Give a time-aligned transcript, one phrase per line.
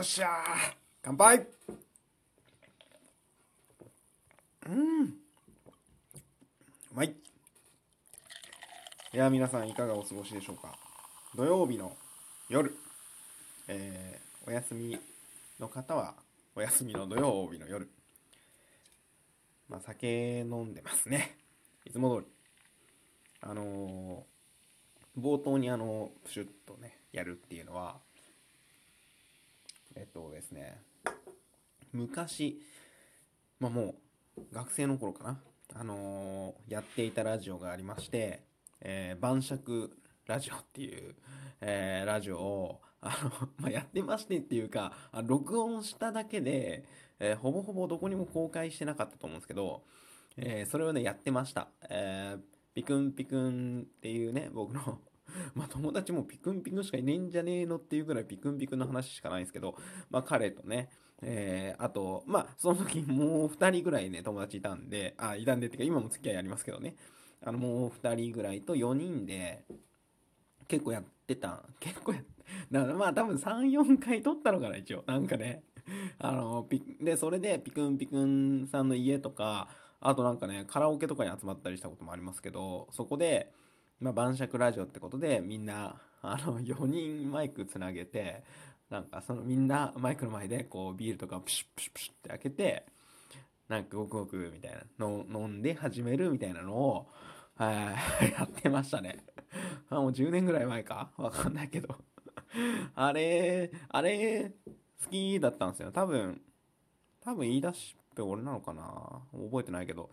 [0.00, 0.28] っしゃー。
[1.02, 1.46] 乾杯。
[4.66, 5.04] うん。
[5.04, 5.08] う
[6.92, 7.08] まい。
[7.08, 10.76] いや皆さんいかがお過ごしでしょうか。
[11.34, 11.96] 土曜日の
[12.48, 12.76] 夜。
[13.66, 14.98] えー、お休み
[15.58, 16.14] の方は
[16.54, 17.88] お休みの土曜日の夜。
[19.68, 21.38] まあ酒飲んでますね。
[21.84, 22.32] いつも通り。
[23.40, 28.00] あのー、冒頭にあのプシュッとねやるっていうのは
[29.98, 30.80] えっとですね
[31.92, 32.60] 昔
[33.58, 33.96] まあも
[34.36, 35.40] う学生の頃かな。
[35.74, 38.42] あのー、やっていたラジオがありまして
[38.80, 39.90] 「えー、晩酌
[40.26, 41.14] ラジオ」っていう、
[41.60, 46.84] えー、ラジオをあの、 まあ、やってましてっていうかあ録音しただけで、
[47.18, 49.82] えー、ほぼほぼどこにも公開してなかったと思うんですけど、
[50.38, 52.40] えー、それをねやってました、えー、
[52.74, 55.00] ピクンピクンっていうね僕の
[55.54, 59.76] まあ友達もピクンピクンしかいねえんじゃねえのっていうぐらいピクンピクンの話しかないんですけど、
[60.10, 60.90] まあ彼とね、
[61.22, 66.96] えー、あと、まあその時もう2人ぐらいね、友達いたんで、あ、いたんでっていうか今も付き合いありますけどね、
[67.42, 69.64] あのもう2人ぐらいと4人で
[70.66, 72.38] 結構やってた、結構やって、
[72.70, 75.62] だからまあ多分3、4回撮ったのかな一応、なんかね。
[76.18, 79.68] あの、ピで、それでピクンピクンさんの家とか、
[80.00, 83.52] あとなんかね、カラオケとかに集まったりしたこともありますけど、そこで、
[84.00, 88.44] まあ、晩酌ラジオってことで、みんな、あの、 4人マイクつなげて、
[88.90, 92.86] なんかそのみんなマイクの前でこうビールとかプシュプシュプシュって開けて、
[93.68, 97.10] なんかごくごくみたいなの飲んで始めるみたいなのを、
[97.58, 97.96] や
[98.44, 99.24] ってましたね。
[99.90, 101.10] あもう10年ぐらい前か？
[101.16, 101.96] わかんないけど
[102.94, 104.54] あれ、あれ、
[105.04, 105.90] 好きだったんですよ。
[105.92, 106.40] 多分、
[107.20, 109.22] 多分言い出しっぺ俺なのかな？
[109.32, 110.10] 覚えてないけど。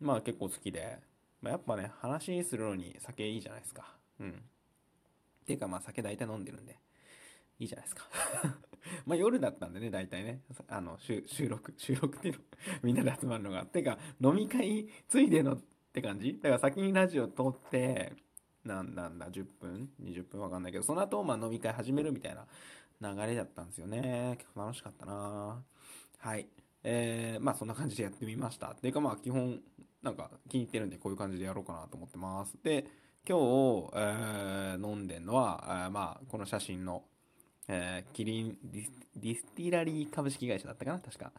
[0.00, 0.98] まあ結構好きで。
[1.40, 3.94] まあ、やっぱね、話するのに酒いいじゃないですか。
[4.20, 4.42] うん。
[5.46, 6.78] ていうかまあ酒大体飲んでるんで。
[7.58, 8.04] いいじゃないですか
[9.06, 10.42] まあ夜だったんでね、大体ね。
[10.68, 12.40] あの、収録、収録っていうの
[12.82, 13.64] みんなで集まるのが。
[13.64, 15.60] てか、飲み会ついでのっ
[15.92, 16.34] て感じ？
[16.34, 18.12] だから先にラジオ撮って、
[18.64, 20.40] なんなんだ、10分 ?20 分？
[20.40, 22.34] わかんないけど、その後、まあ飲み会始めるみたい
[23.00, 24.34] な流れだったんですよね。
[24.38, 25.64] 結構楽しかったな
[26.18, 26.48] はい。
[26.82, 28.72] えー、まあそんな感じでやってみました。
[28.72, 29.60] っていうかまあ基本、
[30.06, 32.56] なんか気に入ってるんでこういう感じでやろうかなと思ってます。
[32.62, 32.86] で、
[33.28, 37.02] 今日、えー、飲んでるのは、えー、まあこの写真の、
[37.66, 41.00] えー、キリンディスディスティラリー株式会社だったかな？
[41.00, 41.32] 確か。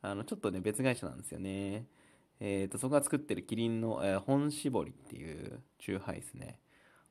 [0.00, 1.84] あの、ちょっとね、別会社なんですよね。
[2.40, 6.60] えっ、ー、と、そこが作ってるキリンの、えー、本搾りっていうチューハイですね。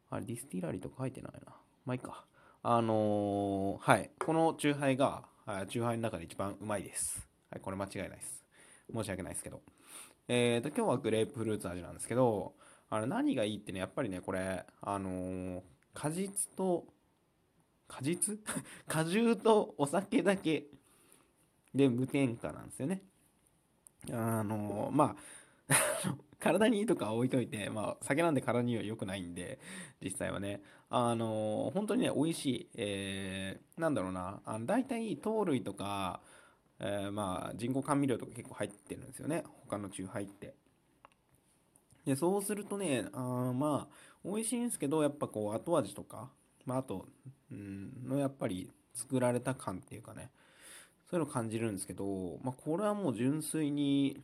[0.10, 1.54] あれ、ディスティラリーとか書いてないな。
[1.86, 2.26] まあいいか。
[2.64, 4.10] あのー、はい。
[4.18, 5.26] このチューハイが、
[5.70, 7.28] チューハイの中で一番うまいです。
[7.52, 8.44] はい、これ間違いないです。
[8.92, 9.62] 申し訳ないですけど。
[10.28, 12.54] え、ー、と、今日はグレープフルーツ味なんですけど、
[12.90, 15.62] あれ何がいいってね、やっぱりね、これ、あのー、
[15.94, 16.86] 果実と、
[17.88, 18.40] 果実？
[18.88, 20.68] 果汁とお酒だけ
[21.76, 23.04] で無添加なんですよね。
[24.12, 25.16] あのー、ま
[25.70, 25.74] あ
[26.40, 29.60] 体にいいとか置いといて、まあ、酒なんで体には良くないんで、
[30.02, 36.22] 実際はね、あのー、本当にね、美味しい、えー、なんだろうな、あの大体、糖類とか、
[36.86, 40.54] えー、まあ、人工甘味料とか結構入ってるんですよね、他のチューハイって。
[42.06, 43.96] で、そうするとね、あまあ、
[44.26, 46.30] 美味しいんですけど、やっぱこう、後味とか、
[46.66, 47.08] まあ、あと、
[47.50, 50.30] うん、のやっぱり作られた感っていうかね、
[51.10, 54.22] そういうの感じるんですけど、まあ、これはもう純粋に、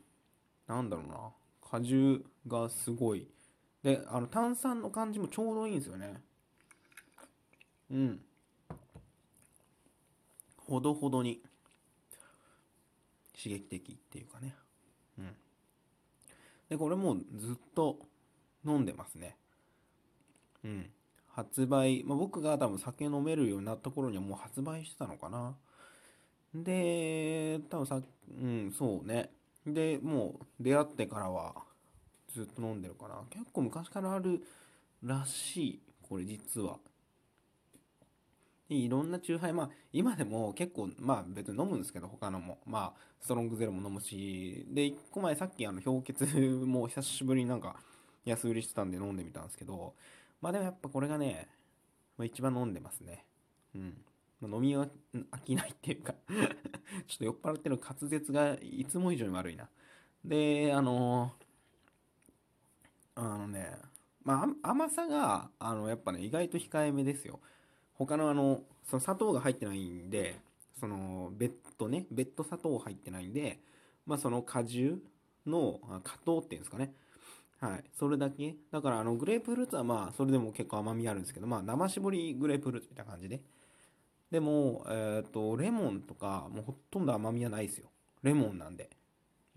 [0.67, 1.31] なんだろうな、
[1.71, 3.29] 果汁がすごい。
[3.83, 6.21] で、あの、炭酸の感じもちょうどいいんですよね。
[7.89, 8.19] うん。
[10.57, 11.41] ほどほどに
[13.41, 14.53] 刺激的っていうかね。
[15.17, 15.35] うん。
[16.69, 17.99] で、これもうずっと
[18.65, 19.37] 飲んでますね。
[20.63, 20.89] うん。
[21.29, 25.55] 発売、まあ、僕が多分酒飲めるようになった頃にはもう発売してたのかな。
[26.53, 29.31] で、多分さ、うん、そうね。
[29.65, 31.55] で、もう出会ってからは
[32.33, 33.21] ずっと飲んでるかな。
[33.29, 34.43] 結構昔からある
[35.03, 35.79] らしい。
[36.01, 36.77] これ実は。
[38.69, 42.59] いろんなチューハイ、まあ今でも結構、まあ別に飲むんですけど、他のも。
[42.65, 44.65] まあストロングゼロも飲むし。
[44.69, 46.25] で、1個前さっきあの氷結
[46.65, 47.75] も久しぶりになんか
[48.25, 49.93] 安売りしてたんで飲んでみたんですけど、
[50.41, 51.47] まあでもやっぱこれがね、
[52.17, 53.25] まあ、一番飲んでますね。
[53.75, 53.93] うん。
[54.41, 56.13] まあ、飲みは飽きないっていうか
[57.07, 59.69] ちょっと酔っ払ってる滑舌がいつも以上に悪いな。
[60.23, 63.77] で、あのー、あのね、
[64.23, 67.39] まあ、甘さが、あの、やっぱね、意外と控えめですよ。
[67.99, 70.39] 他のあの、その砂糖が入ってないんで、
[70.79, 73.59] その、別途ね、別途砂糖入ってないんで、
[74.05, 75.03] まあ、その果汁
[75.45, 76.93] の果糖っていうんですかね。
[77.59, 77.83] はい。
[77.93, 78.55] それだけ。
[78.71, 83.41] だから、あの、グレープフルーツはまあ、それでも結構甘みあるんですけど、まあ、生搾りグレープフルーツみたいな感じで。
[84.31, 87.89] でも、えっ、と、レモンとか、もうほとんど甘みはないですよ。
[88.23, 88.89] レモンなんで。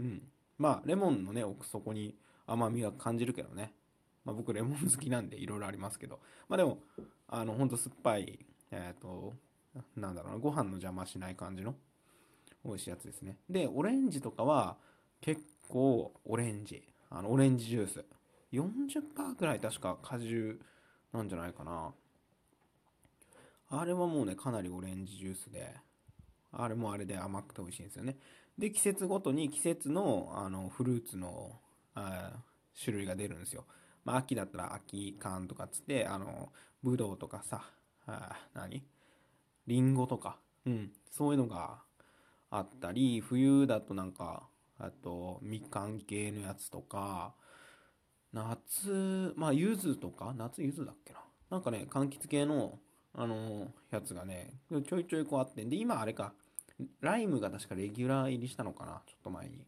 [0.00, 0.22] うん。
[0.58, 2.16] まあ、レモンのね、奥底に
[2.46, 3.72] 甘みは感じるけどね。
[4.24, 6.20] まあ、僕、レモン好きなんでいろいろありますけど。
[6.48, 6.78] まあ、でも、
[7.28, 9.34] あの、ほんと酸っぱい、えっ、と、
[9.96, 11.74] なんだろうな、ご飯の邪魔しない感じの
[12.64, 13.38] 美味しいやつですね。
[13.48, 14.76] で、オレンジとかは
[15.20, 16.82] 結構オレンジ。
[17.10, 18.04] あの、オレンジジュース。
[18.52, 20.60] 40%くらい確か果汁
[21.12, 21.92] なんじゃないかな。
[23.70, 25.74] あれはもうね、かなりオレンジジュースで、
[26.52, 28.16] あれもあれで甘くて美味しいんですよね。
[28.58, 31.58] で、季節ごとに季節のあのフルーツの
[31.94, 32.32] あ
[32.84, 33.64] 種類が出るんですよ。
[34.04, 36.52] まあ、秋だったら秋缶とかっつって、あの、
[36.82, 37.62] ぶどうとかさ、
[38.06, 38.82] あ何？
[39.66, 41.78] りんごとか、うん、そういうのが
[42.50, 47.34] あったり、冬だとなんか、あと、みかん系のやつとか、
[48.32, 51.20] 夏、まあ、柚子とか、夏柚子だっけな？
[51.50, 52.78] なんかね、柑橘系の
[53.14, 54.54] あのやつがね、
[54.88, 56.32] ちょいちょいこうあって、で、今あれか、
[57.00, 59.66] ライムが確かレギュラー入りしたのかな、ちょっと前に。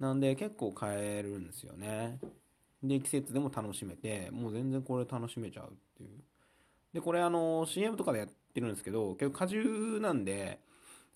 [0.00, 2.18] なんで結構買えるんですよね。
[2.82, 6.22] で、季節でも楽しめて、もう全然これ楽しめちゃうっていう。
[6.92, 10.60] で、これあの、CM とかでやってるんですけど、結構果汁なんで、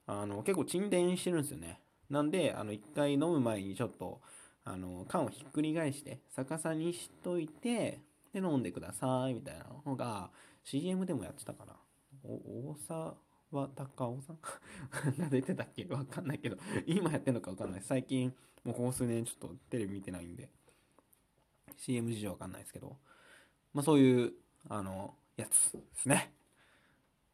[0.06, 1.80] あの、結構沈殿してるんですよね。
[2.08, 4.20] なんで、あの、一回飲む前にちょっと、
[4.64, 8.00] あの、缶をひっくり返して、逆さにしといて、
[8.32, 10.30] で、飲んでください、みたいなのが、
[10.64, 11.74] CM でもやってたかな。
[12.22, 13.16] 大沢
[13.74, 14.38] 高尾さん？
[15.18, 15.84] が出てたっけ？
[15.86, 16.56] わかんないけど、
[16.86, 17.82] 今やってんのかわかんない。
[17.82, 18.34] 最近、
[18.64, 20.48] もうここ数年ちょっとテレビ見てないんで、
[21.76, 22.96] CM 事情わかんないですけど、
[23.72, 24.32] まあそういう、
[24.68, 26.32] あの、やつですね。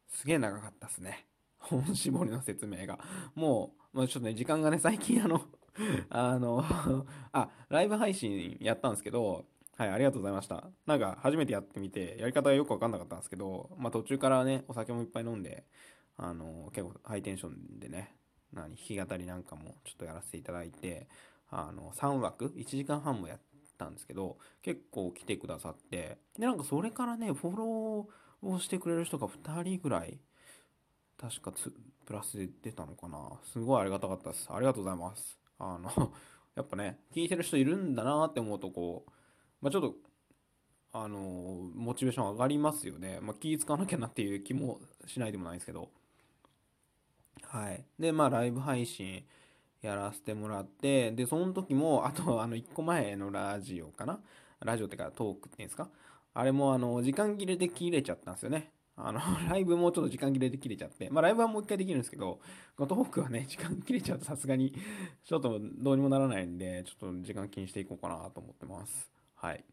[0.09, 1.27] すげえ長かったっすね。
[1.59, 2.99] 本絞りの説明が。
[3.35, 5.41] もう、まあ、ちょっとね、時間がね、最近あの
[6.09, 6.63] あの
[7.31, 9.45] あ、ライブ配信やったんですけど、
[9.75, 10.69] はい、ありがとうございました。
[10.85, 15.67] なんか初めてやってみて、やり方がよくわかんなかったんですけど、まあ途中からね、お酒もいっぱい飲んで、
[16.15, 18.15] あの、結構ハイテンションでね、
[18.53, 21.07] 何、弾き語りなんかもちょっとやらせていただいて、
[21.49, 23.39] あの、3枠、1時間半もやっ
[23.77, 30.19] たんですけど、結構来てくださって、で、なんかそれからね、フォローをしてくれる人が2人ぐらい、
[31.17, 31.51] 確か、
[32.05, 33.39] プラスで出たのかな。
[33.51, 34.47] すごいありがたかったです。
[34.51, 35.39] ありがとうございます。
[35.59, 36.13] あの、
[36.55, 39.11] やっぱね、聞いてる人いるんだなって思うと、こう、
[39.61, 39.95] まあ、ちょっと、
[40.93, 43.19] あのモチベーション上がりますよね。
[43.21, 45.91] まあ、気使わなきゃなっていう気もしないでもないですけど。
[47.43, 47.85] はい。
[47.99, 49.25] で、まあ、ライブ配信
[49.81, 54.19] やらせてもらって、で、その時も、 あと、あの、1個前のラジオかな？
[54.59, 55.89] ラジオってか、トークっていうんですか？
[56.33, 58.71] あれも、あの、時間切れで切れちゃったんですよね。
[58.95, 59.19] あの、
[59.49, 62.39] ライブもちょっと時間切れで切れちゃって、まあライブはもう一回できるんですけど、
[62.77, 64.73] トークはね、時間切れちゃうとさすがに、
[65.23, 69.11] ちょっとどうにもならないんで、ちょっと時間気にしていこうかなと思ってます。
[69.35, 69.63] はい。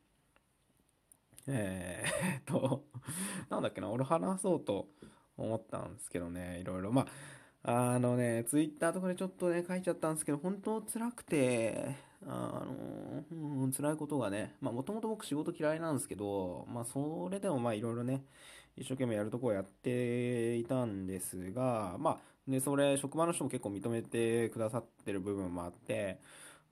[1.47, 2.85] えー、っと、
[3.51, 4.89] なんだっけな、俺話そうと
[5.37, 6.93] 思ったんですけどね、いろいろ。
[6.93, 7.07] まあ、
[7.67, 11.97] あのね、ツイッターとかでちょっとね、書いちゃったんですけど、本当辛くて、
[12.27, 18.23] あの、うん、辛いことがね、まあ、もともと僕仕事嫌いなんですけど、まあ、それでもまあ、いろいろね、
[18.77, 26.21] 一生懸命やるとこをやっていたんですが、まあ、で、それ、職場の人も結構認めてくださってる部分もあって、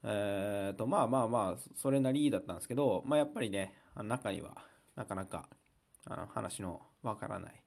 [0.05, 4.57] えっ、ー、と、まあまあまあ、それなりだったんですけど、まあやっぱりね、中には、
[4.95, 5.49] なかなか、
[6.05, 7.63] あの、話のわからない、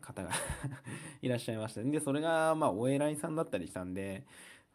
[0.00, 0.30] 方が
[1.22, 1.82] いらっしゃいました。
[1.82, 4.24] で、それが、まあ、お偉いさんだったりしたんで、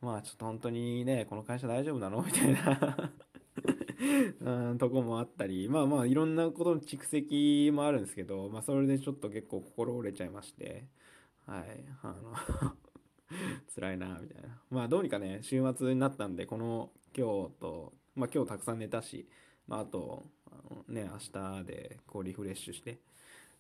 [0.02, 2.22] まあ、ちょっと本当にね、この会社大丈夫なの？
[2.24, 3.12] みたいな。
[4.40, 10.88] うん、とこもあったり、まあまあ、いろんなことの蓄積もあるんですけど、まあ、それでちょっと結構心折れちゃいまして、
[11.46, 12.34] はい、あの
[13.76, 14.62] 辛いな、みたいな。
[14.70, 19.28] まあ、どうにかね、週末になったんで、この今日と、まあ今日たくさん寝たし、
[19.68, 21.18] まああと、あのね、明
[21.60, 23.00] 日でこうリフレッシュして、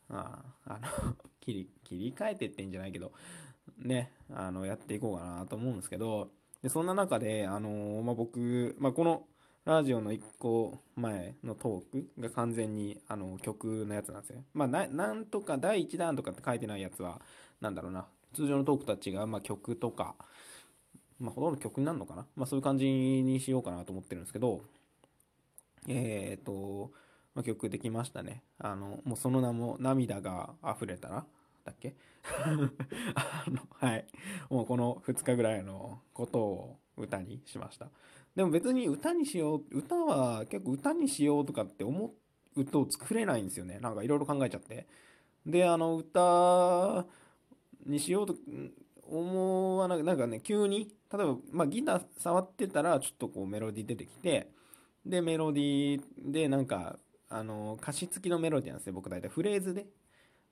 [0.10, 3.12] ああの 切り、切り替えてってんじゃないけど、
[3.78, 6.30] ね、あの、やっていこうかなと思うんですけど、
[6.62, 9.25] で、そんな中で、あのまあ僕、まあこの、
[9.66, 14.44] ラジオの1個前のトークが完全にあの曲のやつなんですよ。
[14.54, 17.22] まあな、なんとか第1弾とかって書いてないやつは、
[17.62, 20.16] なんだろうな、通常のトークたちが、まあ、曲とか、
[21.20, 22.25] まあ、ほとんど曲になるのかな。
[22.36, 24.62] まあ、そういう感じにしようかなと思ってるんですけど、
[25.88, 26.92] えっ、ー、と、
[27.39, 28.43] まあ、曲できましたね。
[28.58, 31.25] あの、もうその名も、涙が溢れたら、
[31.63, 31.96] だっけ？
[33.15, 34.05] あの、はい。
[34.50, 37.88] もうこの2日ぐらいのことを歌にしました。
[38.36, 42.13] でも別に歌にしよう、歌は結構歌にしようとかって思
[42.58, 43.79] うと作れないんですよね。
[43.79, 44.86] なんかいろいろ考えちゃって。
[45.46, 47.05] で、あの歌
[47.86, 48.36] にしようと
[49.03, 54.51] 思わなくなんかね急に例えば、まあ、ギター触ってたらちょっとこうメロディー出てきて
[55.05, 59.27] でメロディーでなんかあの歌詞付きのメロディーなんですね僕大体。
[59.29, 59.86] フレーズで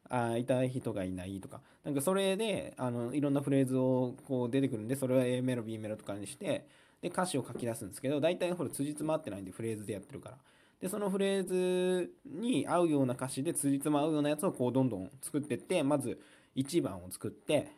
[0.10, 1.62] あ痛い人がいないとか。
[1.84, 6.68] なんかそれであのいろんなフレーズをこう出てくるんでそれは A メロ B メロとかにして
[7.02, 10.38] で歌詞を書き出すんですけど大体ほら辻褄合ってないんでフレーズでやってるから。
[10.80, 16.20] でそのフレーズに合うような歌詞で辻褄合うようなやつをこうどんどん作ってってまず
[16.56, 17.72] 1番を作って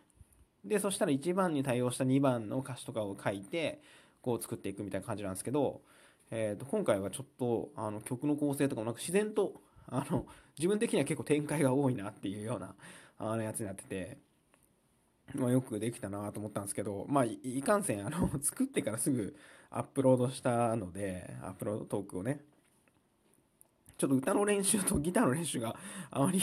[0.66, 3.82] でそしたら1番に対応した2番の歌詞とかを書いて
[4.22, 5.82] こう作っていくみたいな感じなんですけど、
[6.32, 12.76] えー、と今回はちょっとあの曲の構成とかもなんか自然と あの自分的には結構展開が多いなっていうような
[13.18, 14.18] あのやつになってて、
[15.34, 19.36] まあ、よくできたなと思ったんですけど、まあ、いかんせんあの 作ってからすぐ
[19.72, 22.44] アップロードしたのでアップロードトークをね
[23.98, 25.76] ちょっと歌の練習とギターの練習が
[26.12, 26.40] あまり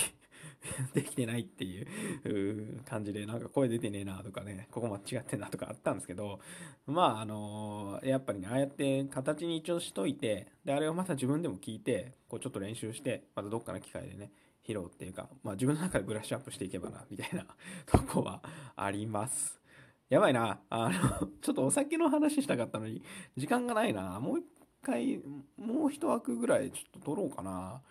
[0.94, 6.40] できてないっていう感じでなんか声出てねえなとかねここ間違ってんなとかあったんですけど
[6.86, 14.30] まああのやっぱりねああやって形に一応しといてであれをまた自分でも聞いてこうちょっと練習してまたどっかの機会でね
[14.66, 17.46] 披露っていうか、まあ、自分の中でブラッシュアップしていけばなみたいな
[17.86, 18.42] とこは
[18.74, 19.60] あります。
[20.08, 20.60] やばいな。
[20.70, 23.02] あの、ちょっとお酒の話したかったのに、
[23.36, 24.20] 時間がないな。
[24.20, 24.44] もう一
[24.82, 25.20] 回、
[25.56, 27.82] もう一枠ぐらいちょっと撮ろうかな。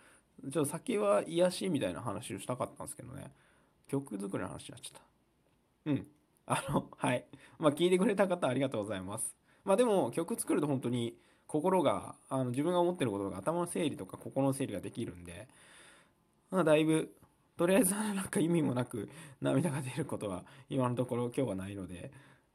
[0.42, 3.32] ちょっと酒は癒しみたいな話をしたかったんですけどね。
[3.88, 5.90] 曲作りの話になっちゃった。
[5.90, 6.06] うん。
[6.46, 7.24] あの、 はい。
[7.58, 9.36] まあ、聞いてくれた方ありがとうございます。
[9.64, 11.16] まあ、でも、曲作ると本当に
[11.46, 15.48] 心が、あの自分が思ってることが頭の整理とか心の整理ができるんで、
[16.50, 17.14] まあ、だいぶ、
[17.56, 19.08] とりあえず なんか意味もなく
[19.40, 22.12] 涙が出ることは今のところ今日はないので、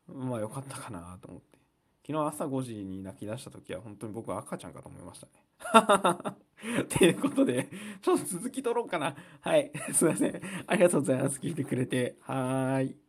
[0.07, 1.59] まあ良かったかなと思って。
[2.05, 5.33] 昨日朝5時に泣き出した時は本当に僕は赤ちゃんかと思いましたね。
[6.83, 7.69] っていうことで、
[8.01, 9.15] ちょっと続き取ろうかな。
[9.41, 9.71] はい。
[9.93, 10.41] すいません。
[10.67, 11.39] ありがとうございます。
[11.39, 12.15] 聞いてくれて。
[12.21, 13.00] はーい。